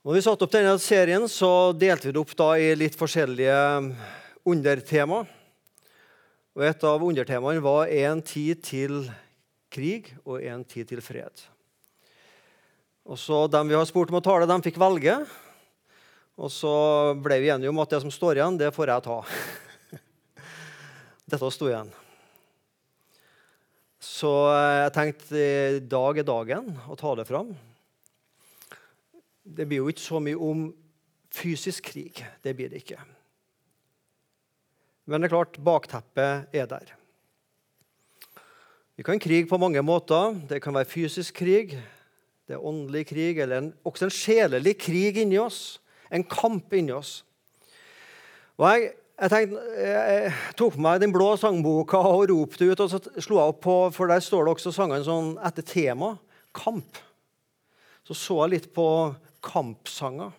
[0.00, 3.56] Når vi satte opp denne serien, så delte vi det opp i litt forskjellige
[4.48, 5.18] undertema.
[6.56, 9.10] Og Et av undertemaene var én tid til
[9.68, 11.44] krig og én tid til fred.
[13.04, 15.20] Og så Dem vi har spurt om å tale, de fikk velge.
[16.40, 19.22] Og så ble vi enige om at det som står igjen, det får jeg ta.
[21.30, 21.92] Dette sto igjen.
[24.00, 27.52] Så jeg tenkte i dag er dagen å ta det fram.
[29.56, 30.68] Det blir jo ikke så mye om
[31.34, 32.22] fysisk krig.
[32.44, 32.98] Det blir det ikke.
[35.10, 36.92] Men det er klart, bakteppet er der.
[38.96, 40.36] Vi kan krige på mange måter.
[40.48, 41.78] Det kan være fysisk krig,
[42.46, 45.80] det er åndelig krig, eller en, også en sjelelig krig inni oss.
[46.10, 47.24] En kamp inni oss.
[48.58, 48.90] Og jeg,
[49.22, 53.38] jeg, tenkte, jeg, tok på meg den blå sangboka og ropte ut, og så slo
[53.38, 56.16] jeg opp på, for der står det også sangene sånn etter tema
[56.54, 56.98] kamp.
[58.04, 58.86] Så så jeg litt på
[59.44, 60.32] kampsanger.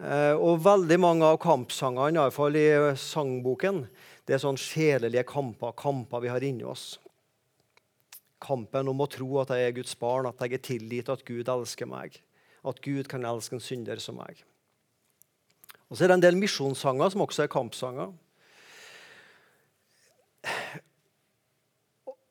[0.00, 2.66] Eh, og veldig mange av kampsangene, iallfall i
[2.98, 3.84] sangboken,
[4.26, 6.96] det er sånn sjelelige kamper, kamper vi har inni oss.
[8.42, 11.50] Kampen om å tro at jeg er Guds barn, at jeg er tilgitt, at Gud
[11.52, 12.18] elsker meg.
[12.66, 14.42] At Gud kan elske en synder som meg.
[15.90, 18.14] Og Så er det en del misjonssanger som også er kampsanger.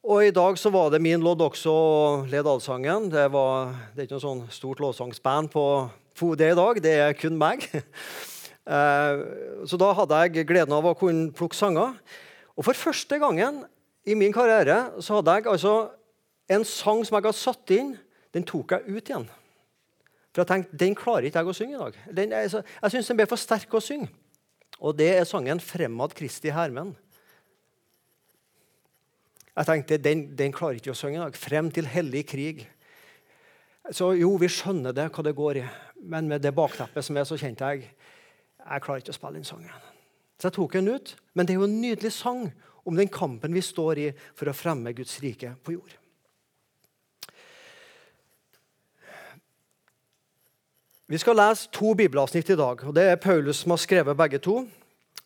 [0.02, 1.90] Og I dag så var det min lodd også å
[2.26, 3.06] lede allsangen.
[3.14, 5.66] Det, var, det er ikke noe sånn stort lovsangsband på
[6.40, 6.80] det i dag.
[6.82, 7.68] Det er kun meg.
[8.62, 9.22] Eh,
[9.66, 11.96] så da hadde jeg gleden av å kunne plukke sanger.
[12.54, 13.58] Og for første gangen
[14.06, 15.72] i min karriere så hadde jeg altså
[16.46, 17.90] en sang som jeg hadde satt inn,
[18.38, 19.26] den tok jeg ut igjen.
[20.30, 21.98] For jeg tenkte, Den klarer ikke jeg å synge i dag.
[22.22, 24.12] Den, jeg jeg syns den ble for sterk å synge.
[24.78, 26.94] Og det er sangen 'Fremad Kristi Hermen'.
[29.56, 31.36] Jeg tenkte, den, den klarer ikke å synge i dag.
[31.36, 32.66] 'Frem til hellig krig'.
[33.92, 35.66] Så jo, vi skjønner det, hva det går i.
[36.08, 37.90] Men med det bakteppet som er, så kjente jeg
[38.62, 39.88] jeg klarer ikke å spille den sangen.
[40.38, 41.16] Så jeg tok den ut.
[41.34, 42.46] Men det er jo en nydelig sang
[42.86, 44.08] om den kampen vi står i
[44.38, 45.98] for å fremme Guds rike på jord.
[51.12, 52.86] Vi skal lese to bibelavsnitt i dag.
[52.88, 54.62] og Det er Paulus som har skrevet begge to.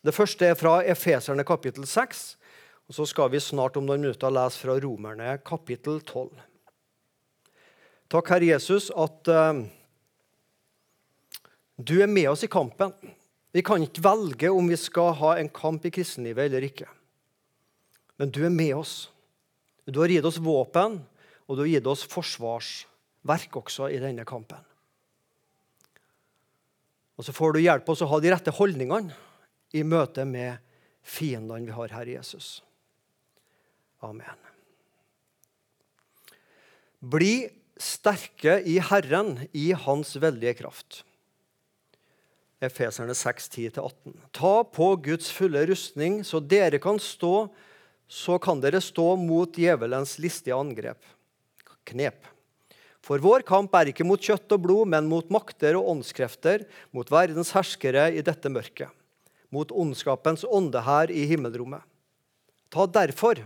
[0.02, 2.36] Det første er fra Efeserne kapittel 6.
[2.86, 6.28] Og så skal vi snart om noen minutter lese fra Romerne kapittel 12.
[8.06, 9.64] Takk, Herre Jesus, at uh,
[11.82, 12.92] du er med oss i kampen.
[13.50, 16.86] Vi kan ikke velge om vi skal ha en kamp i kristenlivet eller ikke.
[18.22, 19.08] Men du er med oss.
[19.86, 21.00] Du har gitt oss våpen,
[21.46, 24.62] og du har gitt oss forsvarsverk også i denne kampen.
[27.16, 29.14] Og så får du hjelpe oss å ha de rette holdningene
[29.74, 30.62] i møte med
[31.06, 32.60] fiendene vi har Herre Jesus.
[34.04, 34.42] Amen.
[37.00, 41.02] Bli sterke i Herren, i Hans veldige kraft.
[42.60, 44.14] Efeserne 6, 10-18.
[44.32, 47.48] Ta på Guds fulle rustning, så dere kan stå,
[48.08, 51.02] så kan dere stå mot djevelens listige angrep.
[51.86, 52.24] Knep.
[53.04, 57.10] For vår kamp er ikke mot kjøtt og blod, men mot makter og åndskrefter, mot
[57.12, 58.90] verdens herskere i dette mørket,
[59.54, 61.84] mot ondskapens ånde her i himmelrommet.
[62.72, 63.44] Ta derfor,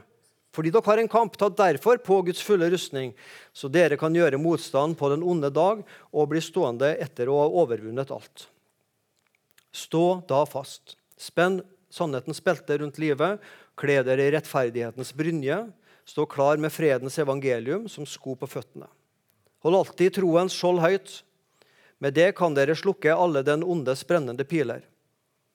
[0.55, 3.13] fordi dere har en kamp, ta derfor på Guds fulle rustning,
[3.53, 7.51] så dere kan gjøre motstand på den onde dag og bli stående etter å ha
[7.63, 8.49] overvunnet alt.
[9.71, 10.97] Stå da fast.
[11.15, 13.39] Spenn sannhetens belte rundt livet,
[13.79, 15.63] kle dere i rettferdighetens brynje,
[16.07, 18.89] stå klar med fredens evangelium som sko på føttene.
[19.63, 21.21] Hold alltid troens skjold høyt.
[22.01, 24.83] Med det kan dere slukke alle den ondes brennende piler.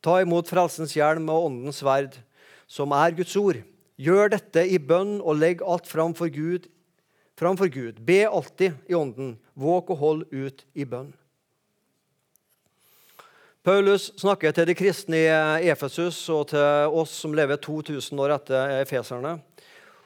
[0.05, 2.13] Ta imot frelsens hjelm og åndens sverd,
[2.69, 3.63] som er Guds ord.
[3.95, 6.67] Gjør dette i bønn og legg alt fram for Gud.
[7.39, 7.99] Framfor Gud.
[8.03, 9.35] Be alltid i ånden.
[9.55, 11.13] Våk og hold ut i bønn.
[13.65, 18.73] Paulus snakker til de kristne i Efesus og til oss som lever 2000 år etter
[18.83, 19.39] efeserne,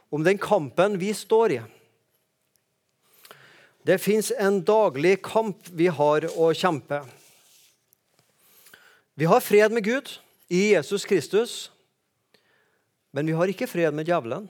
[0.10, 1.60] om den kampen vi står i.
[3.84, 7.02] Det fins en daglig kamp vi har å kjempe.
[9.20, 10.14] Vi har fred med Gud
[10.48, 11.68] i Jesus Kristus,
[13.12, 14.50] men vi har ikke fred med djevelen,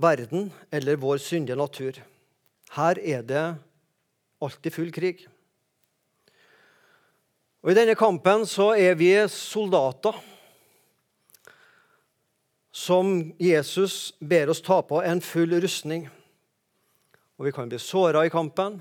[0.00, 2.00] verden eller vår syndige natur.
[2.74, 3.44] Her er det
[4.42, 5.22] alltid full krig.
[7.64, 10.18] Og I denne kampen så er vi soldater
[12.74, 16.08] som Jesus ber oss ta på en full rustning
[17.36, 18.78] og vi kan bli såra i kampen.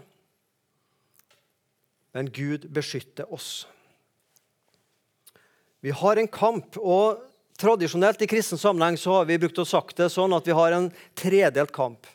[2.13, 3.67] Men Gud beskytter oss.
[5.81, 7.23] Vi har en kamp, og
[7.59, 10.75] tradisjonelt i kristen sammenheng så har vi brukt å sagt det sånn at vi har
[10.75, 12.07] en tredelt kamp.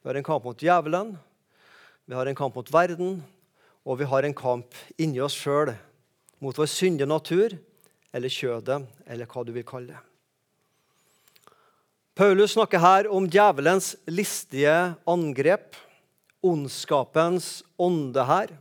[0.00, 1.12] Vi har en kamp mot djevelen,
[2.08, 3.20] vi har en kamp mot verden,
[3.84, 5.72] Og vi har en kamp inni oss sjøl
[6.40, 7.56] mot vår syndige natur,
[8.12, 10.02] eller kjødet, eller hva du vil kalle det.
[12.20, 15.78] Paulus snakker her om djevelens listige angrep,
[16.44, 18.52] ondskapens ånde her.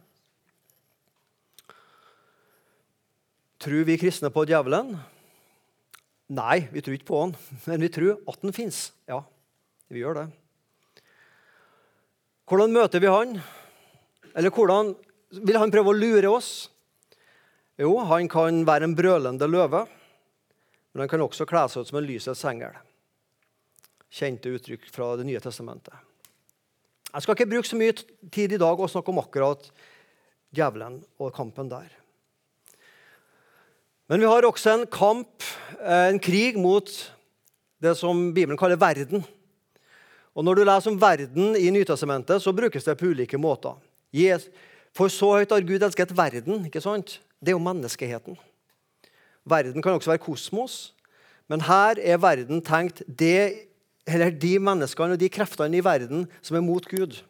[3.59, 4.93] Tror vi kristne på djevelen?
[6.29, 7.35] Nei, vi tror ikke på han,
[7.69, 8.89] men vi tror at han fins.
[9.09, 9.23] Ja,
[9.89, 10.27] vi gjør det.
[12.49, 13.37] Hvordan møter vi han?
[14.37, 14.93] Eller hvordan
[15.45, 16.51] vil han prøve å lure oss?
[17.79, 19.85] Jo, han kan være en brølende løve,
[20.91, 22.73] men han kan også kle seg ut som en lysets engel.
[24.09, 25.93] Kjente uttrykk fra Det nye testamentet.
[27.09, 27.95] Jeg skal ikke bruke så mye
[28.33, 29.69] tid i dag å snakke om akkurat
[30.53, 31.89] djevelen og kampen der.
[34.09, 35.43] Men vi har også en kamp,
[35.83, 36.89] eh, en krig, mot
[37.79, 39.23] det som Bibelen kaller verden.
[40.35, 43.75] Og Når du leser om verden i Nytestamentet, så brukes det på ulike måter.
[44.93, 46.65] For så høyt har Gud elsket verden.
[46.65, 47.19] ikke sant?
[47.39, 48.37] Det er jo menneskeheten.
[49.45, 50.93] Verden kan også være kosmos,
[51.47, 53.67] men her er verden tenkt det,
[54.07, 57.21] de menneskene og de kreftene i verden som er mot Gud.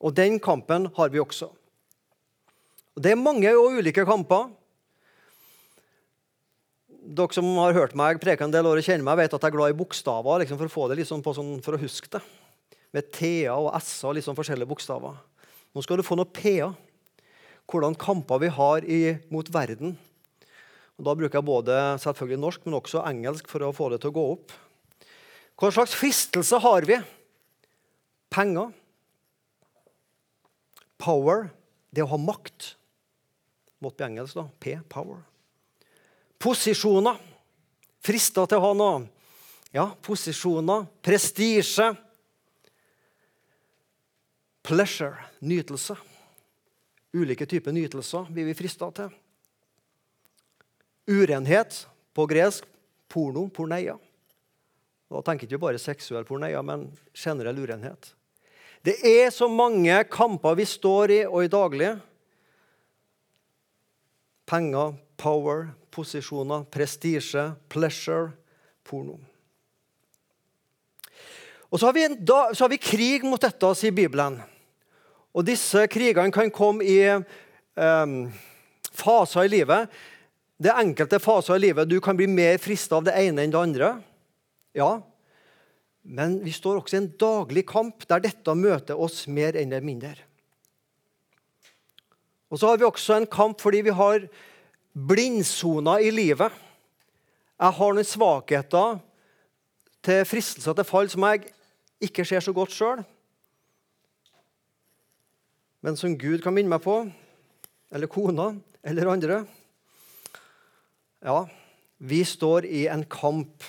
[0.00, 1.50] Og den kampen har vi også.
[2.96, 4.48] Og Det er mange og ulike kamper
[7.06, 9.52] dere som har hørt meg preke en del år og kjenner meg, vet at jeg
[9.52, 12.10] er glad i bokstaver liksom, for å få det liksom på sånn, for å huske
[12.16, 12.22] det.
[12.94, 15.18] Med T-er og S-er og liksom forskjellige bokstaver.
[15.76, 16.74] Nå skal du få noe P-er.
[17.66, 19.00] Hvordan kamper vi har i,
[19.30, 19.96] mot verden.
[20.96, 24.12] Og da bruker jeg både selvfølgelig norsk, men også engelsk for å få det til
[24.12, 24.54] å gå opp.
[25.58, 26.98] Hva slags fristelse har vi?
[28.32, 28.72] Penger.
[31.02, 31.48] Power.
[31.90, 32.74] Det å ha makt.
[33.82, 34.46] Måtte bli engelsk, da.
[34.62, 34.78] P.
[34.92, 35.24] Power
[36.42, 37.18] posisjoner.
[38.06, 39.06] Frista til å ha noe.
[39.74, 41.90] Ja, posisjoner, prestisje.
[44.66, 45.96] Pleasure, nytelse.
[47.16, 49.12] Ulike typer nytelser blir vi frista til.
[51.06, 51.84] Urenhet
[52.16, 52.66] på gresk
[53.08, 53.94] porno, porneia.
[55.06, 58.10] Da tenker ikke bare seksuell porneia, men generell urenhet.
[58.82, 61.92] Det er så mange kamper vi står i og i daglig.
[64.46, 68.30] Penger, power, posisjoner, prestisje, pleasure,
[68.84, 69.18] porno.
[71.70, 74.38] Og så har, vi, da, så har vi krig mot dette, sier Bibelen.
[75.36, 78.14] Og disse krigene kan komme i um,
[78.96, 79.90] faser i livet.
[80.56, 83.52] Det er enkelte faser i livet du kan bli mer frista av det ene enn
[83.52, 83.90] det andre.
[84.76, 84.94] Ja,
[86.06, 89.82] men vi står også i en daglig kamp der dette møter oss mer enn det
[89.84, 90.14] mindre.
[92.46, 94.28] Og så har vi også en kamp fordi vi har
[94.96, 96.52] blindsoner i livet.
[97.60, 98.96] Jeg har noen svakheter
[100.04, 101.50] til fristelser til fall som jeg
[102.06, 103.02] ikke ser så godt sjøl,
[105.84, 106.96] men som Gud kan minne meg på,
[107.94, 108.50] eller kona,
[108.84, 109.38] eller andre.
[111.24, 111.44] Ja,
[111.98, 113.64] vi står i en kamp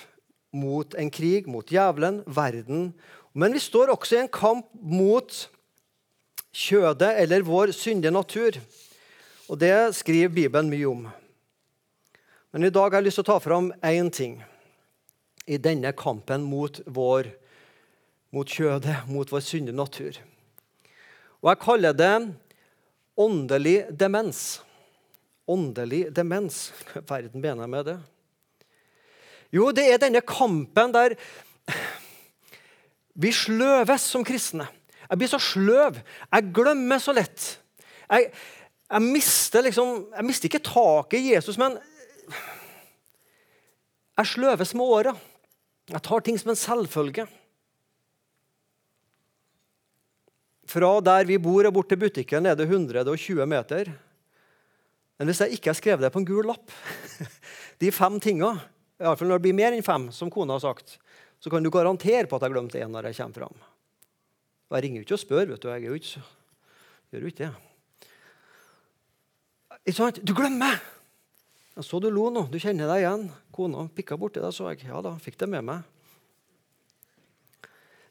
[0.57, 2.89] mot en krig, mot djevelen, verden.
[3.37, 5.37] Men vi står også i en kamp mot
[6.57, 8.57] kjødet eller vår syndige natur.
[9.47, 11.07] Og det skriver Bibelen mye om.
[12.51, 14.41] Men i dag har jeg lyst til å ta fram én ting
[15.47, 17.29] i denne kampen mot vår
[18.35, 20.17] mot kjødet, mot vår syndige natur.
[21.39, 22.13] Og jeg kaller det
[23.17, 24.59] åndelig demens.
[25.47, 26.67] Åndelig demens.
[26.91, 27.97] Hva verden mener jeg med det?
[29.55, 31.15] Jo, det er denne kampen der
[33.17, 34.67] vi sløves som kristne.
[35.07, 36.01] Jeg blir så sløv.
[36.27, 37.47] Jeg glemmer så lett.
[38.11, 38.27] Jeg,
[38.87, 41.75] jeg, mister, liksom, jeg mister ikke taket i Jesus, men
[44.17, 45.13] jeg sløves med åra.
[45.87, 47.27] Jeg tar ting som en selvfølge.
[50.67, 53.91] Fra der vi bor og bort til butikken er det 120 meter.
[55.17, 56.71] Men hvis jeg ikke har skrevet det på en gul lapp,
[57.81, 58.51] de fem tinga,
[59.01, 60.97] iallfall når det blir mer enn fem, som kona har sagt,
[61.39, 63.63] så kan du garantere på at jeg glemte én når jeg kommer fram.
[64.67, 65.47] Og jeg ringer jo ikke og spør.
[65.53, 67.53] vet du, jeg gjør jo ikke det.
[69.87, 70.19] Ikke sant?
[70.19, 70.81] Du glemmer!
[71.77, 72.47] Jeg så du lo nå.
[72.51, 73.27] Du kjenner deg igjen.
[73.55, 74.87] Kona pikka borti deg, så jeg.
[74.89, 75.85] Ja da, fikk det med meg.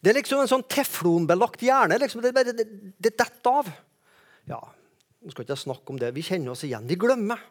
[0.01, 1.99] Det er liksom en sånn teflonbelagt hjerne.
[2.01, 2.23] Liksom.
[2.25, 2.55] Det, det,
[2.97, 3.69] det, det av.
[4.47, 4.61] Ja,
[5.21, 6.13] nå skal ikke jeg snakke om det.
[6.15, 6.87] Vi kjenner oss igjen.
[6.89, 7.43] Vi glemmer.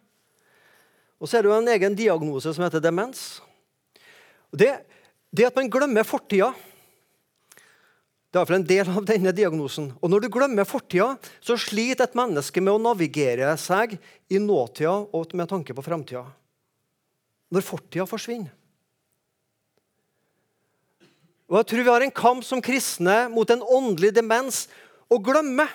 [1.20, 3.26] Og så er det jo en egen diagnose som heter demens.
[4.56, 4.72] Det,
[5.36, 6.54] det at man glemmer fortida
[8.36, 9.86] det er iallfall en del av denne diagnosen.
[10.04, 13.94] Og Når du glemmer fortida, så sliter et menneske med å navigere seg
[14.28, 16.26] i nåtida og med tanke på framtida.
[17.48, 18.52] Når fortida forsvinner.
[21.48, 24.66] Og Jeg tror vi har en kamp som kristne mot en åndelig demens
[25.08, 25.70] å glemme.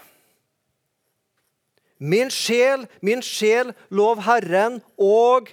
[1.97, 5.49] Min sjel, min sjel, lov Herren, og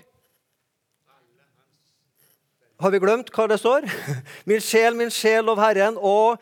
[2.78, 3.88] Har vi glemt hva det står?
[4.50, 6.38] Min sjel, min sjel, lov Herren, og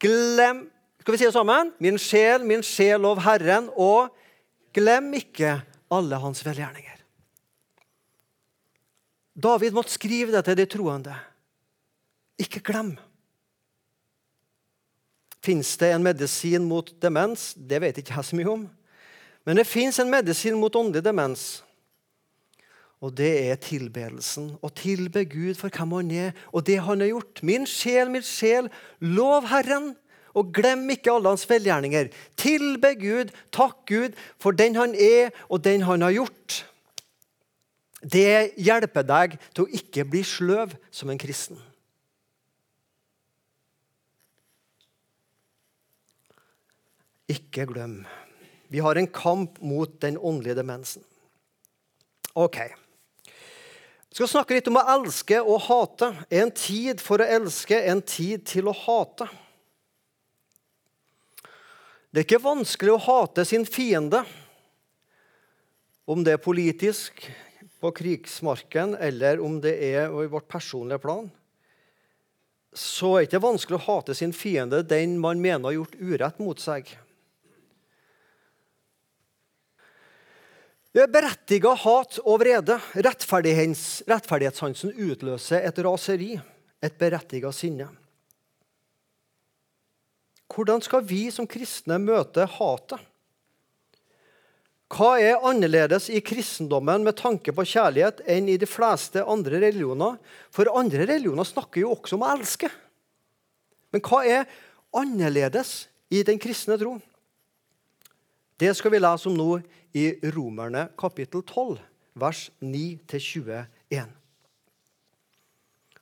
[0.00, 0.66] glem
[1.00, 1.70] Skal vi si det sammen?
[1.80, 4.12] Min sjel, min sjel, lov Herren, og
[4.76, 5.54] glem ikke
[5.90, 6.98] alle hans velgjerninger.
[9.32, 11.14] David måtte skrive det til de troende.
[12.36, 12.92] Ikke glem.
[15.40, 17.54] Fins det en medisin mot demens?
[17.56, 18.68] Det vet ikke jeg så mye om.
[19.48, 21.62] Men det fins en medisin mot åndelig demens.
[23.00, 24.52] Og det er tilbedelsen.
[24.60, 27.40] Å tilbe Gud for hvem han er, og det han har gjort.
[27.46, 28.68] Min sjel, min sjel,
[29.00, 29.94] lov Herren,
[30.36, 32.10] og glem ikke alle hans velgjerninger.
[32.38, 36.60] Tilbe Gud, takk Gud for den han er, og den han har gjort.
[38.00, 41.58] Det hjelper deg til å ikke bli sløv som en kristen.
[47.30, 48.02] Ikke glem.
[48.70, 51.02] Vi har en kamp mot den åndelige demensen.
[52.34, 52.58] Ok.
[54.10, 56.08] Jeg skal snakke litt om å elske og hate.
[56.34, 59.28] En tid for å elske, en tid til å hate.
[62.10, 64.24] Det er ikke vanskelig å hate sin fiende,
[66.10, 67.22] om det er politisk,
[67.80, 71.30] på krigsmarken, eller om det er i vårt personlige plan.
[72.74, 76.42] Så er det ikke vanskelig å hate sin fiende, den man mener har gjort urett
[76.42, 76.90] mot seg.
[76.90, 77.00] Det er
[80.94, 82.78] berettiga hat og vrede.
[82.94, 86.34] Rettferdighets, rettferdighetssansen utløser et raseri,
[86.82, 87.88] et berettiga sinne.
[90.50, 92.98] Hvordan skal vi som kristne møte hatet?
[94.90, 100.16] Hva er annerledes i kristendommen med tanke på kjærlighet enn i de fleste andre religioner?
[100.50, 102.72] For andre religioner snakker jo også om å elske.
[103.94, 104.50] Men hva er
[104.98, 106.96] annerledes i den kristne tro?
[108.60, 109.60] Det skal vi lese om nå
[109.96, 111.78] i Romerne kapittel 12,
[112.20, 114.10] vers 9-21.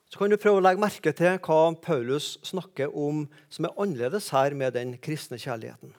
[0.08, 4.32] Så kan du prøve å legge merke til hva Paulus snakker om som er annerledes
[4.34, 5.92] her med den kristne kjærligheten.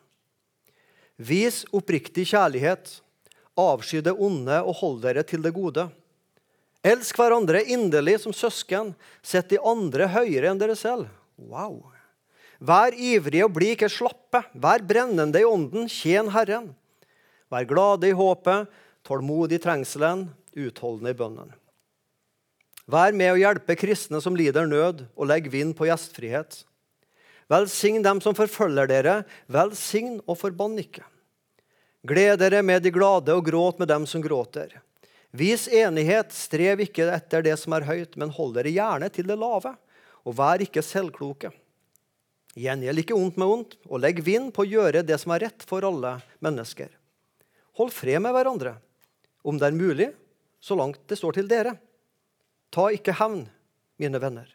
[1.15, 2.91] Vis oppriktig kjærlighet,
[3.55, 5.87] avsky det onde og hold dere til det gode.
[6.83, 8.91] Elsk hverandre inderlig som søsken,
[9.23, 11.07] sett de andre høyere enn dere selv.
[11.39, 11.98] Wow!
[12.59, 14.43] Vær ivrige og bli ikke slappe.
[14.53, 16.73] Vær brennende i ånden, tjen Herren.
[17.49, 18.67] Vær glade i håpet,
[19.07, 20.27] tålmodig i trengselen,
[20.59, 21.53] utholdende i bønnen.
[22.89, 26.63] Vær med å hjelpe kristne som lider nød, og legg vind på gjestfrihet.
[27.49, 29.15] Velsign dem som forfølger dere,
[29.49, 31.05] velsign og forbann ikke.
[32.07, 34.77] Gled dere med de glade og gråt med dem som gråter.
[35.31, 39.37] Vis enighet, strev ikke etter det som er høyt, men hold dere gjerne til det
[39.37, 39.75] lave,
[40.25, 41.51] og vær ikke selvkloke.
[42.57, 45.65] Gjengjeld ikke ondt med ondt, og legg vind på å gjøre det som er rett
[45.69, 46.89] for alle mennesker.
[47.77, 48.77] Hold fred med hverandre,
[49.45, 50.09] om det er mulig,
[50.59, 51.75] så langt det står til dere.
[52.73, 53.45] Ta ikke hevn,
[53.99, 54.49] mine venner,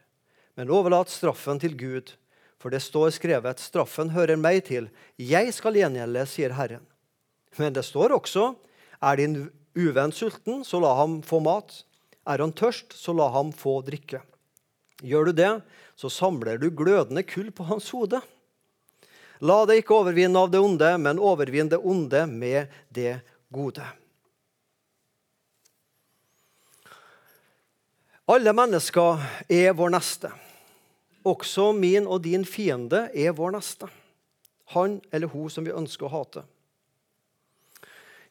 [0.56, 2.14] men overlat straffen til Gud,
[2.60, 4.88] for det står skrevet, straffen hører meg til,
[5.20, 6.84] jeg skal gjengjelde, sier Herren.
[7.60, 8.54] Men det står også,
[9.04, 9.34] er din
[9.76, 11.82] uvenn sulten, så la ham få mat.
[12.24, 14.22] Er han tørst, så la ham få drikke.
[15.02, 15.50] Gjør du det,
[15.96, 18.20] så samler du glødende kull på hans hode.
[19.44, 23.18] La deg ikke overvinne av det onde, men overvinn det onde med det
[23.52, 23.84] gode.
[28.30, 29.20] Alle mennesker
[29.52, 30.30] er vår neste.
[31.28, 33.90] Også min og din fiende er vår neste.
[34.72, 36.44] Han eller hun som vi ønsker å hate.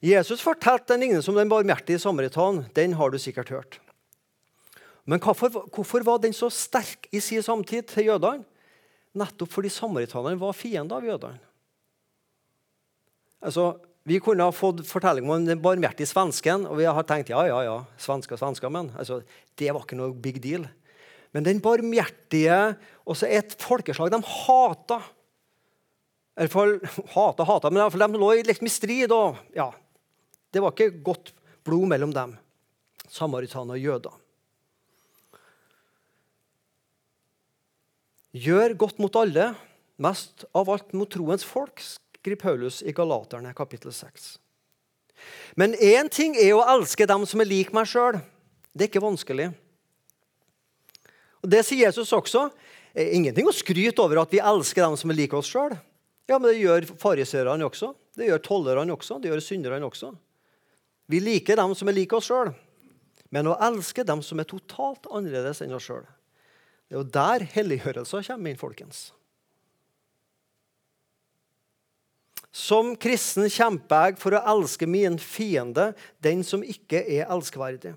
[0.04, 2.64] Jesus fortalte en lignelse om den barmhjertige samaritan.
[2.74, 3.78] Den har du sikkert hørt.
[5.04, 8.44] Men hvorfor, hvorfor, var den så sterk i sin samtid til jødene?
[9.14, 11.42] Nettopp fordi samaritanerne var fiender av jødene.
[13.44, 13.74] Altså,
[14.08, 17.60] vi kunne ha fått fortelling om den barmhjertige svensken, og vi har tenkt ja, ja,
[17.66, 19.20] ja, svensker, svensker, men altså,
[19.60, 20.64] det var ikke noe big deal.
[21.36, 22.56] Men den barmhjertige
[23.04, 25.00] også et folkeslag de hata.
[26.34, 26.76] I hvert fall
[27.14, 29.12] hata, hata, men i hvert fall de lå liksom i strid.
[29.12, 29.70] og ja,
[30.52, 31.32] Det var ikke godt
[31.64, 32.36] blod mellom dem,
[33.08, 34.20] samaritanere og jøder.
[38.34, 39.52] Gjør godt mot alle,
[40.02, 44.32] mest av alt mot troens folk, skriver Paulus i Galaterne kapittel 6.
[45.54, 48.18] Men én ting er å elske dem som er lik meg sjøl.
[48.74, 49.52] Det er ikke vanskelig.
[51.44, 52.48] Og Det sier Jesus også.
[52.94, 55.76] Ingenting å skryte over at vi elsker dem som er lik oss sjøl.
[56.26, 57.92] Ja, men det gjør fariseerne også.
[58.18, 59.20] Det gjør tollerne også.
[59.22, 60.10] Det gjør synderne også.
[61.06, 62.50] Vi liker dem som er lik oss sjøl.
[63.30, 66.04] Men å elske dem som er totalt annerledes enn oss sjøl,
[66.94, 68.98] det er jo der helliggjørelsen kommer inn, folkens.
[72.54, 75.88] Som kristen kjemper jeg for å elske min fiende,
[76.22, 77.96] den som ikke er elskverdig.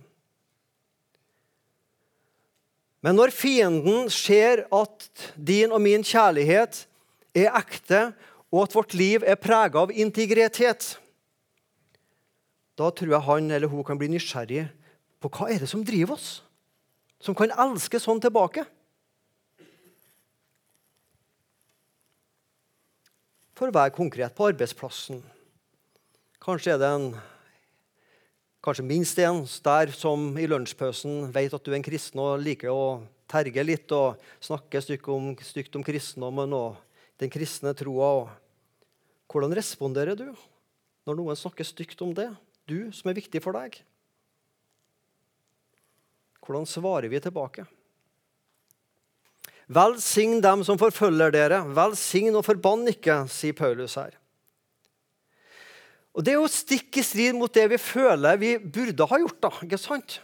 [3.06, 5.06] Men når fienden ser at
[5.38, 6.80] din og min kjærlighet
[7.38, 8.00] er ekte,
[8.50, 10.96] og at vårt liv er prega av integritet,
[12.74, 14.66] da tror jeg han eller hun kan bli nysgjerrig
[15.22, 16.40] på hva er det som driver oss,
[17.22, 18.66] som kan elske sånn tilbake.
[23.58, 25.24] For å være konkret på arbeidsplassen.
[26.46, 27.08] Kanskje er det en
[28.62, 32.70] kanskje minst en der som i lunsjpausen vet at du er en kristen og liker
[32.70, 36.78] å terge litt og snakke stygt om, stygt om kristendommen og
[37.18, 38.28] den kristne troa.
[39.26, 40.28] Hvordan responderer du
[41.08, 42.30] når noen snakker stygt om det,
[42.70, 43.80] du som er viktig for deg?
[46.46, 47.66] Hvordan svarer vi tilbake?
[49.68, 51.60] Velsign dem som forfølger dere.
[51.76, 54.16] Velsign og forbann ikke, sier Paulus her.
[56.18, 59.42] Og Det er jo stikk i strid mot det vi føler vi burde ha gjort.
[59.42, 60.22] da, ikke sant?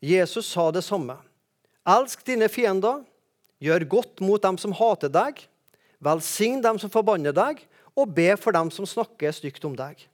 [0.00, 1.18] Jesus sa det samme.
[1.86, 3.04] Elsk dine fiender,
[3.60, 5.42] gjør godt mot dem som hater deg,
[6.00, 7.62] velsign dem som forbanner deg,
[7.96, 10.08] og be for dem som snakker stygt om deg.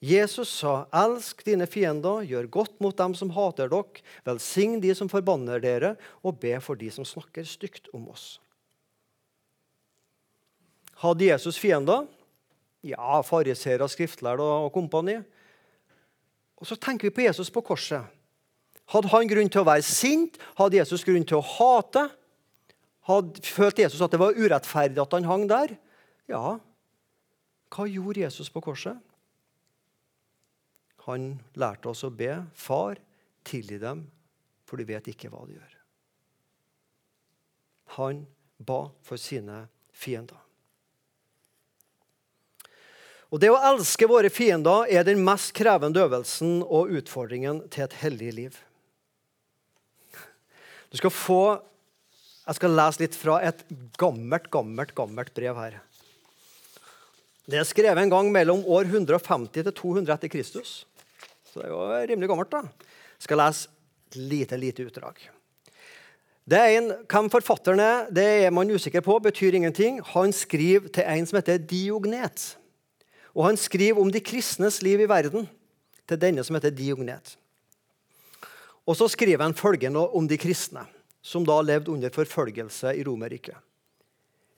[0.00, 5.08] Jesus sa, 'Elsk dine fiender, gjør godt mot dem som hater dere, velsign de som
[5.08, 8.40] forbanner dere, og be for de som snakker stygt om oss.'
[10.96, 12.06] Hadde Jesus fiender?
[12.82, 15.18] Ja, fariseere, skriftlærde og kompani.
[16.56, 18.04] Og så tenker vi på Jesus på korset.
[18.88, 20.38] Hadde han grunn til å være sint?
[20.56, 22.06] Hadde Jesus grunn til å hate?
[23.08, 25.74] Hadde, følte Jesus at det var urettferdig at han hang der?
[26.30, 26.56] Ja.
[27.74, 28.96] Hva gjorde Jesus på korset?
[31.06, 32.32] Han lærte oss å be.
[32.58, 32.98] Far,
[33.46, 34.04] tilgi dem,
[34.66, 35.76] for de vet ikke hva de gjør.
[37.96, 38.24] Han
[38.58, 40.40] ba for sine fiender.
[43.30, 47.96] Og Det å elske våre fiender er den mest krevende øvelsen og utfordringen til et
[48.02, 48.58] hellig liv.
[50.90, 51.40] Du skal få
[52.46, 53.64] Jeg skal lese litt fra et
[53.98, 55.80] gammelt, gammelt, gammelt brev her.
[57.42, 60.84] Det er skrevet en gang mellom år 150 til 200 etter Kristus.
[61.56, 62.52] Så det er jo rimelig gammelt.
[62.52, 62.90] da.
[63.16, 63.70] Skal lese
[64.10, 65.22] et lite, lite utdrag.
[66.44, 69.18] Det er en, Hvem forfatteren er, det er man usikker på.
[69.18, 70.02] betyr ingenting.
[70.04, 72.58] Han skriver til en som heter Diognet.
[73.34, 75.48] Og han skriver om de kristnes liv i verden
[76.06, 77.38] til denne som heter Diognet.
[78.86, 80.84] Og så skriver han følgende om de kristne,
[81.22, 83.56] som da levde under forfølgelse i Romerriket.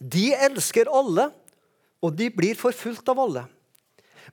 [0.02, 1.30] De elsker alle,
[2.02, 3.46] og de blir forfulgt av alle.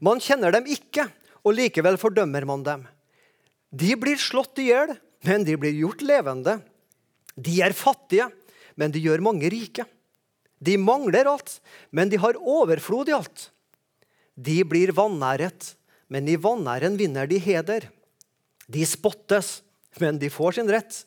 [0.01, 1.05] Man kjenner dem ikke,
[1.45, 2.85] og likevel fordømmer man dem.
[3.69, 6.57] De blir slått i hjel, men de blir gjort levende.
[7.35, 8.29] De er fattige,
[8.75, 9.85] men de gjør mange rike.
[10.59, 11.59] De mangler alt,
[11.91, 13.49] men de har overflod i alt.
[14.35, 15.75] De blir vanæret,
[16.11, 17.89] men i vanæren vinner de heder.
[18.67, 19.61] De spottes,
[20.01, 21.03] men de får sin rett.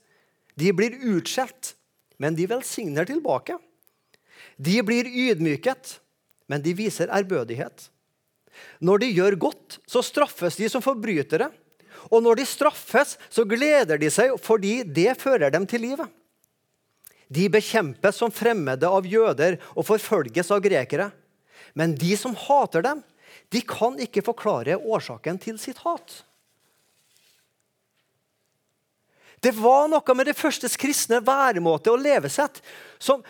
[0.58, 1.74] De blir utskjelt,
[2.18, 3.58] men de velsigner tilbake.
[4.58, 5.98] De blir ydmyket,
[6.48, 7.88] men de viser ærbødighet.
[8.80, 11.50] Når de gjør godt, så straffes de som forbrytere.
[12.12, 16.08] Og når de straffes, så gleder de seg fordi det fører dem til livet.
[17.28, 21.10] De bekjempes som fremmede av jøder og forfølges av grekere.
[21.76, 23.02] Men de som hater dem,
[23.52, 26.22] de kan ikke forklare årsaken til sitt hat.
[29.40, 32.58] Det var noe med det førstes kristne væremåte og levesett
[32.98, 33.22] som,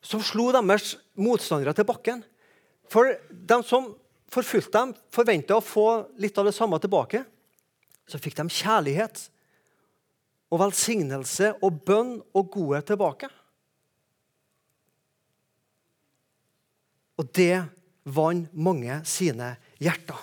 [0.00, 2.22] som slo deres motstandere til bakken.
[2.92, 3.92] For de som
[4.34, 5.86] forfulgte dem, forventa å få
[6.20, 7.22] litt av det samme tilbake.
[8.10, 9.28] Så fikk de kjærlighet
[10.52, 13.30] og velsignelse og bønn og godhet tilbake.
[17.18, 17.64] Og det
[18.04, 20.18] vant mange sine hjerter.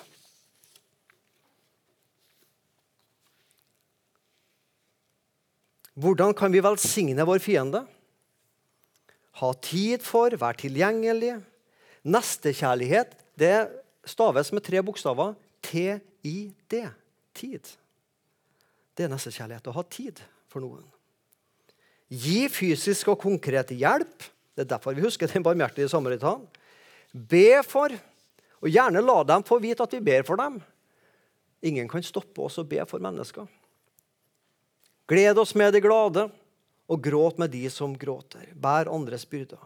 [6.02, 7.84] Hvordan kan vi velsigne vår fiende?
[9.42, 11.36] Ha tid for, være tilgjengelig,
[12.02, 13.56] Nestekjærlighet det
[14.10, 15.36] staves med tre bokstaver.
[15.62, 16.82] T-I-D.
[17.38, 17.70] Tid.
[18.98, 19.70] Det er nestekjærlighet.
[19.70, 20.20] Å ha tid
[20.52, 20.84] for noen.
[22.12, 24.26] Gi fysisk og konkret hjelp.
[24.52, 26.44] Det er derfor vi husker den barmhjertige samaritan.
[27.12, 27.94] Be for,
[28.62, 30.60] og gjerne la dem få vite at vi ber for dem.
[31.64, 33.48] Ingen kan stoppe oss å be for mennesker.
[35.12, 36.28] Gled oss med de glade,
[36.92, 38.50] og gråt med de som gråter.
[38.60, 39.60] Bær andres byrder.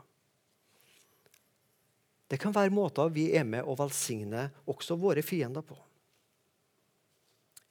[2.28, 5.78] Det kan være måter vi er med å velsigne også våre fiender på.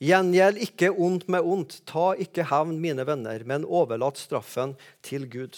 [0.05, 1.79] Gjengjeld ikke ondt med ondt.
[1.89, 4.75] Ta ikke hevn, mine venner, men overlat straffen
[5.07, 5.57] til Gud.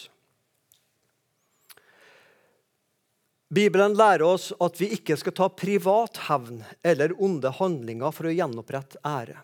[3.47, 8.35] Bibelen lærer oss at vi ikke skal ta privat hevn eller onde handlinger for å
[8.35, 9.39] gjenopprette ære.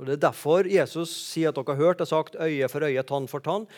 [0.00, 3.02] Og Det er derfor Jesus sier at dere har hørt det sagt øye for øye,
[3.04, 3.68] tann for tann.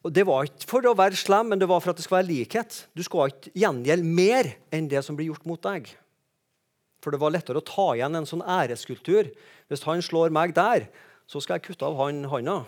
[0.00, 2.22] Og Det var ikke for å være slem, men det var for at det skal
[2.22, 2.86] være likhet.
[2.96, 5.90] Du skal ikke gjengjelde mer enn det som blir gjort mot deg.
[7.04, 9.28] For det var lettere å ta igjen en sånn æreskultur.
[9.68, 10.88] Hvis han slår meg der,
[11.28, 12.62] så skal jeg kutte av han handa.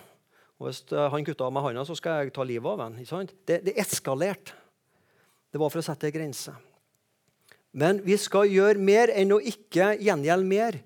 [0.60, 3.00] Og hvis eh, han kutter av meg handa, så skal jeg ta livet av ham.
[3.48, 4.56] Det, det eskalerte.
[5.52, 6.52] Det var for å sette en grense.
[7.76, 10.78] Men vi skal gjøre mer enn å ikke gjengjelde mer.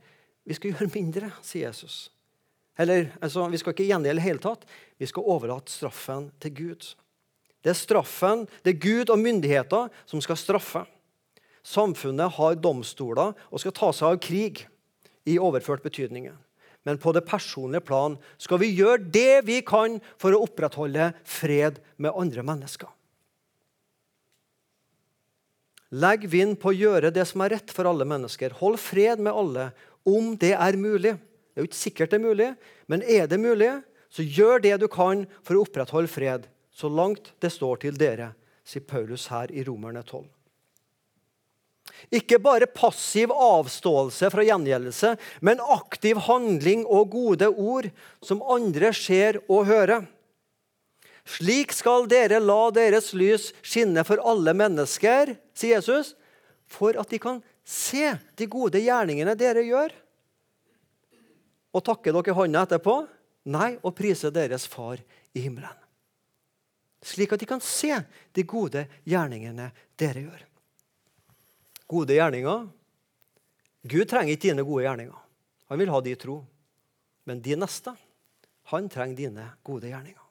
[0.46, 2.06] Vi skal gjøre mindre, sier Jesus.
[2.79, 4.65] Eller altså, Vi skal ikke gjengjelde i det hele tatt.
[4.99, 6.89] Vi skal overlate straffen til Gud.
[7.65, 10.85] Det er straffen, det er Gud og myndigheter som skal straffe.
[11.67, 14.67] Samfunnet har domstoler og skal ta seg av krig
[15.27, 16.29] i overført betydning.
[16.87, 21.81] Men på det personlige plan skal vi gjøre det vi kan for å opprettholde fred
[21.99, 22.93] med andre mennesker.
[25.97, 28.55] Legg vind på å gjøre det som er rett for alle mennesker.
[28.61, 29.71] Hold fred med alle,
[30.07, 31.17] om det er mulig.
[31.57, 32.47] Det er jo ikke sikkert det er mulig,
[32.85, 33.71] men er det mulig,
[34.12, 38.35] så gjør det du kan for å opprettholde fred, så langt det står til dere,
[38.61, 40.27] sier Paulus her i Romerne 12.
[42.12, 47.88] Ikke bare passiv avståelse fra gjengjeldelse, men aktiv handling og gode ord
[48.21, 50.05] som andre ser og hører.
[51.25, 56.12] Slik skal dere la deres lys skinne for alle mennesker, sier Jesus,
[56.69, 60.03] for at de kan se de gode gjerningene dere gjør.
[61.74, 62.98] Og takke dere hånda etterpå?
[63.50, 65.00] Nei, og prise deres far
[65.35, 65.83] i himmelen.
[67.07, 67.94] Slik at de kan se
[68.35, 70.46] de gode gjerningene dere gjør
[71.87, 72.66] gode gjerninger.
[73.87, 75.24] Gud trenger ikke dine gode gjerninger.
[75.70, 76.40] Han vil ha de tro.
[77.26, 77.94] Men de neste,
[78.70, 80.22] han trenger dine gode gjerninger.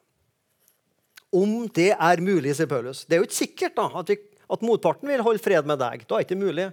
[1.36, 3.04] Om det er mulig, sier Paulus.
[3.04, 4.16] Det er jo ikke sikkert da, at, vi,
[4.52, 6.06] at motparten vil holde fred med deg.
[6.06, 6.70] Da er det ikke mulig.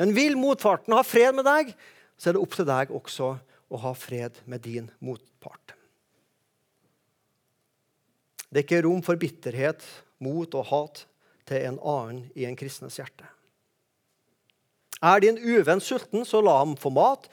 [0.00, 1.72] Men vil motparten ha fred med deg,
[2.18, 3.34] så er det opp til deg også
[3.74, 5.74] å ha fred med din motpart.
[8.48, 9.82] Det er ikke rom for bitterhet,
[10.22, 11.00] mot og hat
[11.48, 13.26] til en annen i en kristnes hjerte.
[15.04, 17.26] Er din uvenn sulten, så la ham få mat.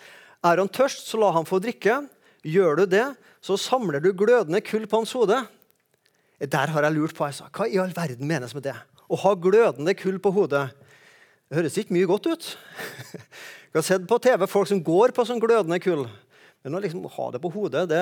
[0.44, 2.02] Er han tørst, så la ham få drikke.
[2.42, 3.06] Gjør du det,
[3.46, 5.38] så samler du glødende kull på hans hode.
[6.42, 7.28] Der har jeg lurt på.
[7.30, 8.76] Jeg sa, Hva i all verden menes med det?
[9.08, 10.72] Å ha glødende kull på hodet.
[11.48, 12.50] Det høres ikke mye godt ut.
[13.72, 16.06] Jeg har sett på TV folk som går på sånn glødende kull.
[16.62, 18.02] Men å liksom ha det på hodet, det,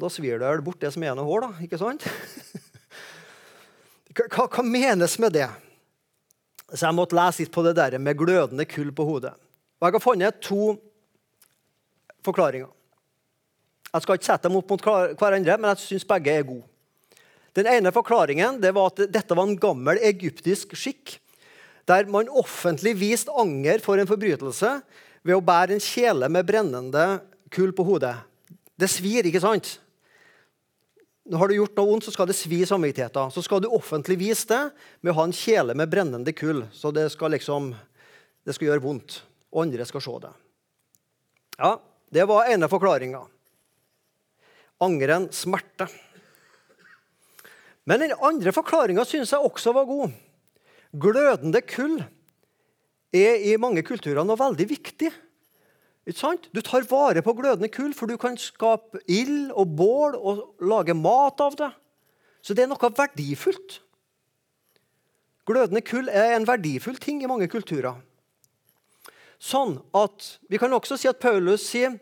[0.00, 1.46] da svir det bort det som er noe hår.
[1.46, 2.06] da, ikke sant?
[4.18, 5.46] Hva, hva menes med det?
[6.72, 9.30] Så jeg måtte lese litt på det der med glødende kull på hodet.
[9.78, 10.72] Og Jeg har funnet to
[12.26, 12.72] forklaringer.
[13.92, 16.66] Jeg skal ikke sette dem opp mot hverandre, men jeg syns begge er gode.
[17.56, 21.16] Den ene forklaringen det var at dette var en gammel egyptisk skikk,
[21.88, 24.74] der man offentlig viste anger for en forbrytelse
[25.24, 27.06] ved å bære en kjele med brennende
[27.52, 28.14] kull på hodet.
[28.78, 29.78] Det svir, ikke sant?
[31.28, 33.28] har du gjort noe ondt, så skal det svi i samvittigheten.
[33.34, 34.62] Så skal du offentlig vise det
[35.04, 36.62] med å ha en kjele med brennende kull.
[36.72, 37.74] Så det skal liksom
[38.48, 39.18] det skal gjøre vondt,
[39.52, 40.34] og andre skal se det.
[41.58, 43.18] Ja, Det var ene forklaringa.
[44.80, 45.84] Angeren smerte.
[47.84, 50.14] Men den andre forklaringa syns jeg også var god.
[50.96, 51.98] Glødende kull
[53.12, 55.12] er i mange kulturer noe veldig viktig.
[56.08, 60.96] Du tar vare på glødende kull, for du kan skape ild og bål og lage
[60.96, 61.68] mat av det.
[62.40, 63.82] Så det er noe verdifullt.
[65.48, 68.00] Glødende kull er en verdifull ting i mange kulturer.
[69.38, 71.98] Sånn at Vi kan også si at Paulus sier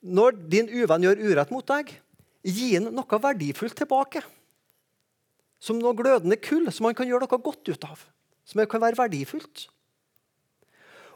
[0.00, 1.90] når din uvenn gjør urett mot deg,
[2.44, 4.22] gi ham noe verdifullt tilbake.
[5.60, 8.06] Som noe glødende kull som man kan gjøre noe godt ut av.
[8.48, 9.68] Som kan være verdifullt.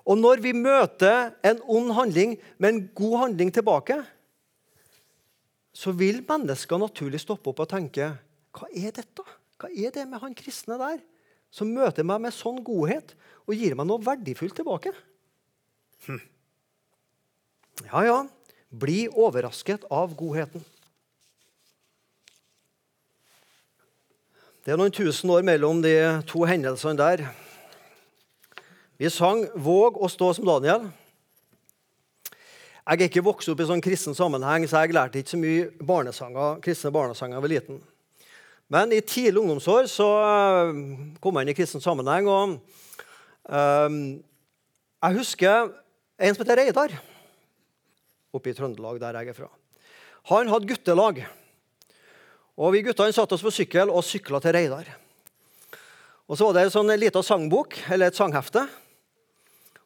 [0.05, 3.97] Og når vi møter en ond handling med en god handling tilbake,
[5.75, 8.13] så vil mennesker naturlig stoppe opp og tenke
[8.55, 9.25] Hva er dette?
[9.59, 11.01] Hva er det med han kristne der
[11.55, 13.15] som møter meg med sånn godhet
[13.47, 14.93] og gir meg noe verdifullt tilbake?
[16.07, 16.21] Hm.
[17.89, 18.19] Ja, ja.
[18.75, 20.63] Bli overrasket av godheten.
[24.65, 25.95] Det er noen tusen år mellom de
[26.29, 27.27] to hendelsene der.
[28.95, 30.87] Vi sang 'Våg å stå som Daniel'.
[32.85, 35.71] Jeg er ikke vokst opp i sånn kristen sammenheng, så jeg lærte ikke så mye
[35.83, 37.81] barnesanger, kristne barnesanger var liten.
[38.69, 40.79] Men i tidlig ungdomsår så eh,
[41.19, 42.29] kom jeg inn i kristen sammenheng.
[42.29, 42.61] og
[43.51, 44.23] um,
[45.03, 45.73] Jeg husker
[46.19, 46.95] en som heter Reidar.
[48.33, 49.51] oppe i Trøndelag, der jeg er fra.
[50.31, 51.27] Han hadde guttelag.
[52.57, 54.87] Og Vi guttene satte oss på sykkel og sykla til Reidar.
[56.29, 58.69] Og Så var det en sånn lita sangbok, eller et sanghefte.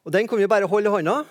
[0.05, 1.21] Og Den kunne vi bare holde i hånda,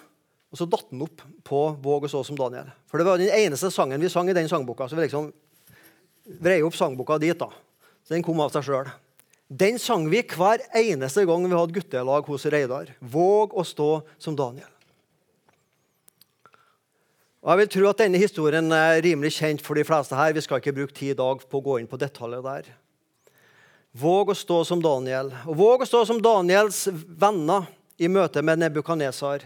[0.48, 2.70] og så datt den opp på Våg og så som Daniel.
[2.88, 4.88] For det var den eneste sangen vi sang i den sangboka.
[4.88, 5.28] Så vi liksom
[6.40, 7.36] vrei opp sangboka dit.
[7.38, 7.50] da.
[8.04, 8.88] Så Den kom av seg sjøl.
[9.48, 12.92] Den sang vi hver eneste gang vi hadde guttelag hos Reidar.
[13.00, 14.68] Våg å stå som Daniel.
[17.44, 20.34] Og jeg vil tro at Denne historien er rimelig kjent for de fleste her.
[20.36, 22.68] Vi skal ikke bruke tid i dag på å gå inn på detaljer der.
[23.96, 25.30] Våg å stå som Daniel.
[25.48, 29.44] Og våg å stå som Daniels venner i møte med Nebukadnesar.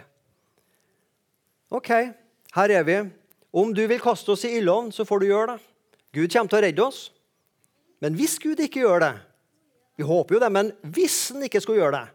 [1.73, 1.91] OK,
[2.57, 2.99] her er vi.
[3.53, 5.61] Om du vil kaste oss i ildovn, så får du gjøre det.
[6.13, 7.01] Gud kommer til å redde oss.
[8.05, 9.13] Men hvis Gud ikke gjør det
[9.95, 12.07] Vi håper jo det, men hvis han ikke skulle gjøre det,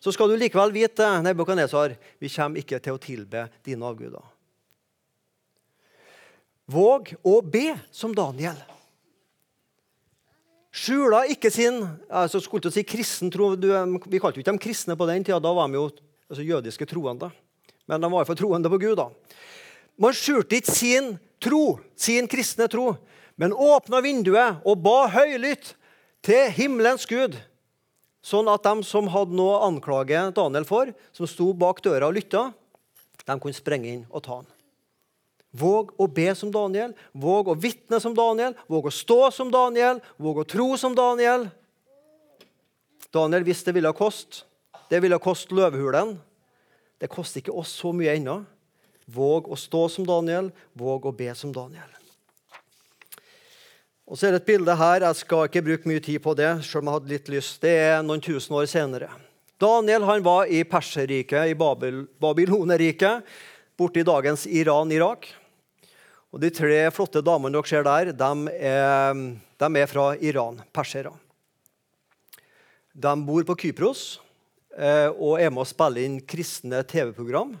[0.00, 4.24] så skal du likevel vite Nebukadnesar, vi kommer ikke til å tilbe dine avguder.
[6.72, 8.56] Våg å be som Daniel.
[10.76, 11.80] Skjula ikke sin
[12.12, 15.24] altså skulle til å si kristen tro, Vi kalte jo ikke dem kristne på den
[15.24, 15.40] tida.
[15.40, 15.88] Da var de jo
[16.28, 17.30] altså, jødiske troende.
[17.88, 18.96] Men de var iallfall troende på Gud.
[18.98, 19.08] da.
[19.96, 22.96] Man skjulte ikke sin tro, sin kristne tro,
[23.40, 25.72] men åpna vinduet og ba høylytt
[26.26, 27.36] til himmelens Gud,
[28.24, 32.18] sånn at de som hadde noe å anklage Daniel for, som sto bak døra og
[32.18, 32.50] lytta,
[33.26, 34.55] de kunne sprenge inn og ta han.
[35.56, 40.02] Våg å be som Daniel, våg å vitne som Daniel, våg å stå som Daniel,
[40.20, 41.48] våg å tro som Daniel.
[43.14, 44.44] Daniel visste det ville koste.
[44.90, 46.16] Det ville koste løvehulen.
[47.00, 48.42] Det koster ikke oss så mye ennå.
[49.06, 51.88] Våg å stå som Daniel, våg å be som Daniel.
[54.06, 55.02] Og så er det et bilde her.
[55.02, 56.52] Jeg skal ikke bruke mye tid på det.
[56.64, 57.60] selv om jeg hadde litt lyst.
[57.62, 59.08] Det er noen tusen år senere.
[59.58, 62.04] Daniel han var i Perserriket, i Babyl
[63.76, 65.26] borte i dagens Iran-Irak.
[66.36, 69.20] Og De tre flotte damene dere ser der, de er,
[69.56, 71.14] de er fra Iran, persere.
[72.92, 74.02] De bor på Kypros
[74.76, 77.54] eh, og er med å spille inn kristne TV-program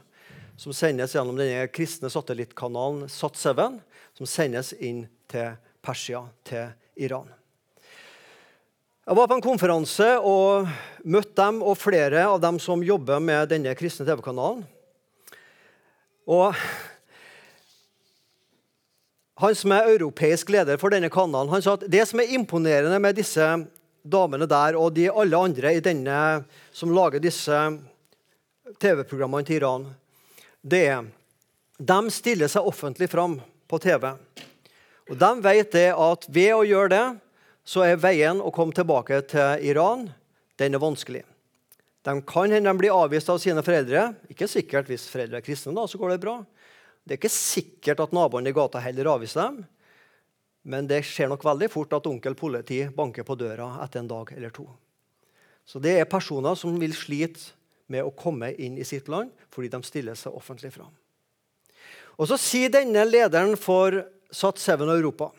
[0.60, 3.78] som sendes gjennom denne kristne satellittkanalen Sat7,
[4.12, 6.68] som sendes inn til Persia, til
[7.00, 7.32] Iran.
[9.08, 10.68] Jeg var på en konferanse og
[11.08, 14.66] møtte dem og flere av dem som jobber med denne kristne TV-kanalen.
[16.28, 16.52] Og
[19.36, 22.96] han som er europeisk leder for denne kanalen, han sa at det som er imponerende
[23.02, 23.44] med disse
[24.06, 26.20] damene der og de alle andre i denne
[26.72, 27.58] som lager disse
[28.80, 29.86] TV-programmene til Iran,
[30.64, 31.04] det er
[31.76, 33.36] de stiller seg offentlig fram
[33.68, 34.08] på TV.
[35.10, 37.06] Og De vet det at ved å gjøre det,
[37.66, 40.06] så er veien å komme tilbake til Iran
[40.56, 41.24] den er vanskelig.
[42.06, 44.12] De kan hende de blir avvist av sine foreldre.
[44.30, 46.38] Ikke sikkert hvis foreldre er kristne, da, så går det bra.
[47.06, 49.60] Det er ikke sikkert at naboene i gata heller avviser dem.
[50.66, 54.32] Men det skjer nok veldig fort at onkel politi banker på døra etter en dag
[54.34, 54.66] eller to.
[55.66, 57.54] Så det er personer som vil slite
[57.86, 60.90] med å komme inn i sitt land fordi de stiller seg offentlig fram.
[62.18, 63.94] Og så sier denne lederen for
[64.34, 65.30] Sat7 Europa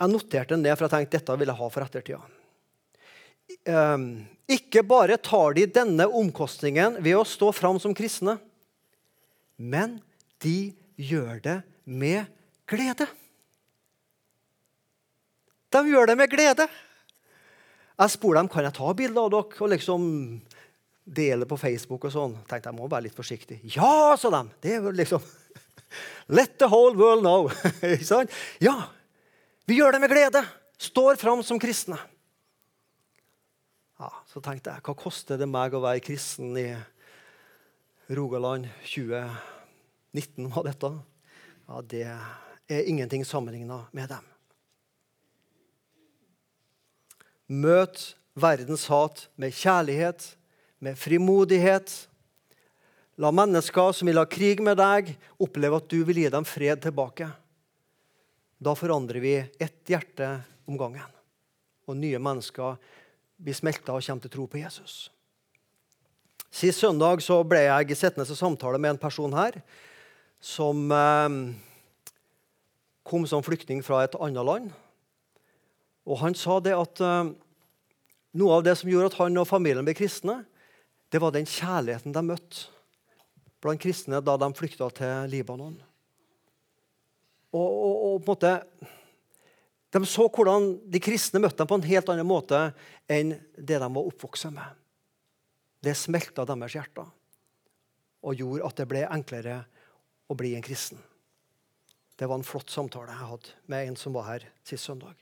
[0.00, 2.18] Jeg noterte ned, for jeg tenkte dette vil jeg ha for ettertida.
[3.70, 8.36] Ehm, ikke bare tar de denne omkostningen ved å stå fram som kristne,
[9.56, 9.96] men
[10.44, 12.26] de gjør det med
[12.68, 13.06] glede.
[15.72, 16.66] De gjør det med glede.
[17.96, 20.02] Jeg spurte dem kan jeg ta bilder av dere og liksom
[21.06, 22.04] dele på Facebook.
[22.04, 22.36] og sånn.
[22.48, 23.60] Tenkte jeg må være litt forsiktig.
[23.76, 24.42] Ja, sa de.
[24.60, 25.22] Det er liksom
[26.36, 27.48] Let the whole world know.
[28.66, 28.76] ja,
[29.66, 30.44] vi gjør det med glede.
[30.76, 31.96] Står fram som kristne.
[33.96, 36.68] Ja, Så tenkte jeg, hva koster det meg å være kristen i
[38.12, 39.54] Rogaland 2020?
[40.16, 40.90] 19 var dette.
[41.66, 44.24] Ja, det er ingenting sammenligna med dem.
[47.46, 50.24] Møt verdens hat med kjærlighet,
[50.82, 51.92] med frimodighet.
[53.20, 56.82] La mennesker som vil ha krig med deg, oppleve at du vil gi dem fred
[56.84, 57.28] tilbake.
[58.56, 60.30] Da forandrer vi ett hjerte
[60.66, 61.12] om gangen,
[61.86, 62.80] og nye mennesker
[63.36, 65.10] blir smelta og kommer til tro på Jesus.
[66.56, 69.60] Sist søndag ble jeg sittende til samtale med en person her
[70.42, 71.38] som eh,
[73.06, 74.70] kom som flyktning fra et annet land.
[76.06, 77.32] Og Han sa det at eh,
[78.36, 80.42] noe av det som gjorde at han og familien ble kristne,
[81.10, 82.72] det var den kjærligheten de møtte
[83.62, 85.74] blant kristne da de flykta til Libanon.
[87.56, 88.52] Og, og, og, på en måte,
[89.96, 92.58] De så hvordan de kristne møtte dem på en helt annen måte
[93.08, 94.74] enn det de var oppvokst med.
[95.80, 97.06] Det smelta deres hjerter
[98.26, 99.60] og gjorde at det ble enklere
[100.28, 100.98] å bli en kristen.
[102.16, 105.14] Det var en flott samtale jeg hadde med en som var her sist søndag.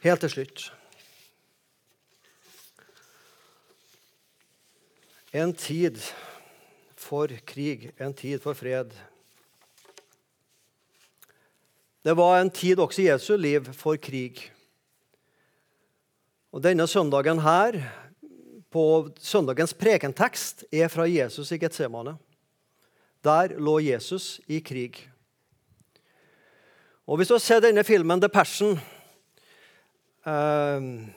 [0.00, 0.70] Helt til slutt
[5.30, 6.00] En tid
[6.98, 8.90] for krig, en tid for fred.
[12.02, 14.40] Det var en tid også i Jesu liv for krig.
[16.50, 17.78] Og Denne søndagen her,
[18.70, 22.16] på søndagens prekentekst, er fra Jesus i Getsemane.
[23.24, 25.10] Der lå Jesus i krig.
[27.06, 28.78] Og Hvis du ser denne filmen, 'The Passion',
[30.26, 31.08] eh,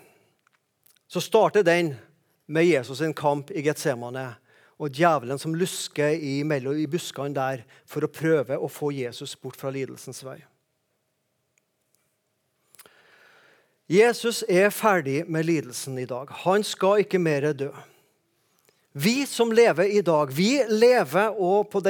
[1.07, 1.95] så starter den
[2.47, 4.35] med Jesus' sin kamp i Getsemane
[4.79, 9.59] og djevelen som lusker i, i buskene der for å prøve å få Jesus bort
[9.59, 10.41] fra lidelsens vei.
[13.93, 16.31] Jesus er ferdig med lidelsen i dag.
[16.45, 17.69] Han skal ikke mer dø.
[18.93, 21.81] Vi som lever i dag, vi lever òg på,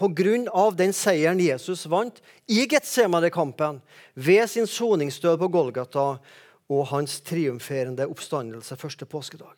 [0.00, 3.80] på grunn av den seieren Jesus vant i Getsemane-kampen,
[4.14, 6.06] ved sin soningsdød på Golgata
[6.72, 9.56] og hans triumferende oppstandelse første påskedag.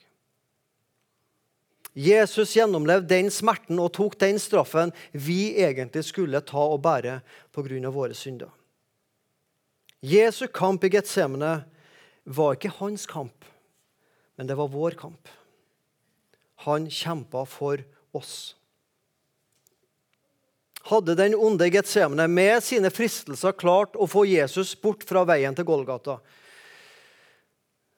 [1.94, 7.20] Jesus gjennomlevde den smerten og tok den straffen vi egentlig skulle ta og bære
[7.54, 7.90] pga.
[7.90, 8.50] våre synder.
[10.02, 11.73] Jesu kamp i Getsemane
[12.24, 13.44] var ikke hans kamp,
[14.36, 15.28] men det var vår kamp.
[16.64, 17.82] Han kjempa for
[18.16, 18.54] oss.
[20.84, 25.68] Hadde den onde Getsemane med sine fristelser klart å få Jesus bort fra veien til
[25.68, 26.18] Golgata,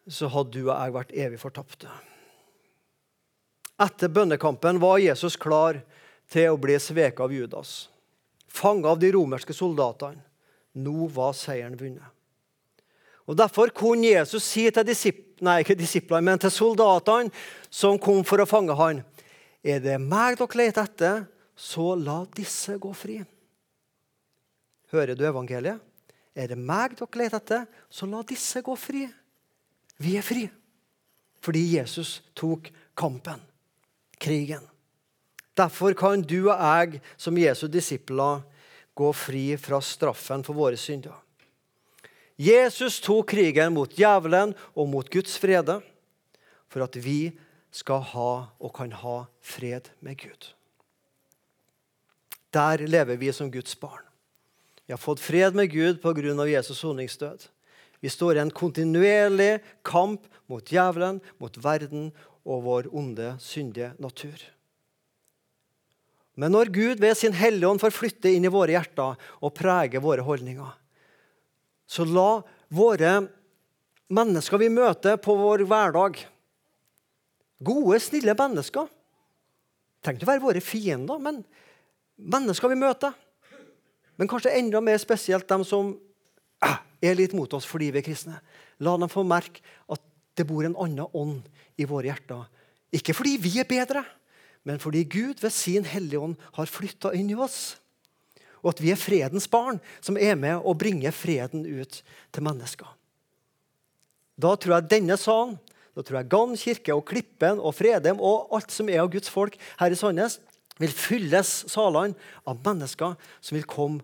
[0.07, 1.91] så hadde du og jeg vært evig fortapte.
[3.83, 5.83] Etter bønnekampen var Jesus klar
[6.31, 7.89] til å bli sveket av Judas,
[8.47, 10.23] fanget av de romerske soldatene.
[10.77, 12.16] Nå var seieren vunnet.
[13.27, 17.33] Og Derfor kunne Jesus si til nei, til soldatene
[17.71, 19.03] som kom for å fange han,
[19.67, 21.25] er det meg dere leter etter,
[21.57, 23.19] så la disse gå fri.
[24.93, 25.81] Hører du evangeliet?
[26.37, 29.07] Er det meg dere leter etter, så la disse gå fri.
[29.99, 30.47] Vi er fri
[31.47, 33.39] fordi Jesus tok kampen,
[34.19, 34.65] krigen.
[35.55, 38.43] Derfor kan du og jeg som Jesu disipler
[38.99, 41.15] gå fri fra straffen for våre synder.
[42.37, 45.79] Jesus tok krigen mot djevelen og mot Guds frede
[46.69, 47.33] for at vi
[47.73, 50.53] skal ha og kan ha fred med Gud.
[52.53, 54.05] Der lever vi som Guds barn.
[54.87, 56.47] Vi har fått fred med Gud pga.
[56.47, 57.49] Jesus soningsdød.
[58.01, 62.13] Vi står i en kontinuerlig kamp mot djevelen, mot verden
[62.45, 64.37] og vår onde, syndige natur.
[66.37, 70.03] Men når Gud ved sin Hellige Ånd får flytte inn i våre hjerter og prege
[70.05, 70.69] våre holdninger,
[71.87, 73.13] så la våre
[74.13, 76.19] mennesker vi møter på vår hverdag
[77.57, 78.89] Gode, snille mennesker.
[80.05, 81.39] Trenger ikke å være våre fiender, men
[82.21, 83.15] mennesker vi møter.
[84.21, 85.95] Men kanskje enda mer spesielt dem som
[86.65, 88.37] ah, er litt mot oss fordi vi er kristne.
[88.85, 90.03] La dem få merke at
[90.37, 91.49] det bor en annen ånd
[91.81, 92.45] i våre hjerter.
[92.93, 94.05] Ikke fordi vi er bedre,
[94.69, 97.79] men fordi Gud ved sin Hellige Ånd har flytta inn i oss
[98.67, 102.01] og at vi er fredens barn som er med og bringer freden ut
[102.35, 102.89] til mennesker.
[104.37, 105.55] Da tror jeg denne salen,
[105.95, 109.31] da tror jeg Gann kirke og Klippen og Fredem og alt som er av Guds
[109.33, 110.41] folk her i Sandnes,
[110.83, 114.03] vil fylles salene av mennesker som vil komme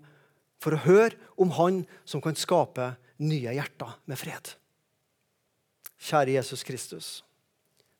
[0.62, 4.54] for å høre om Han som kan skape nye hjerter med fred.
[6.02, 7.10] Kjære Jesus Kristus.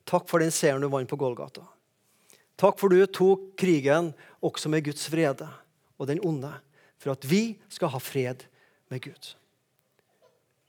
[0.07, 1.67] Takk for den seieren du vant på Golgata.
[2.59, 4.11] Takk for du tok krigen
[4.43, 5.51] også med Guds vrede
[6.03, 6.51] og den onde
[6.99, 8.43] for at vi skal ha fred
[8.91, 9.33] med Gud.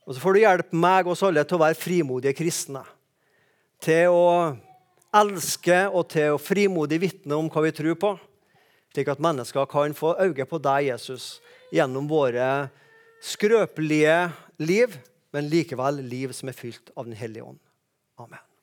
[0.05, 2.83] Og Så får du hjelpe meg og oss alle til å være frimodige kristne.
[3.81, 4.55] Til å
[5.15, 8.13] elske og til å frimodig vitne om hva vi tror på.
[8.93, 11.39] Slik at mennesker kan få øye på deg, Jesus,
[11.73, 12.69] gjennom våre
[13.25, 14.29] skrøpelige
[14.61, 14.99] liv,
[15.35, 17.59] men likevel liv som er fylt av Den hellige ånd.
[18.21, 18.54] Amen.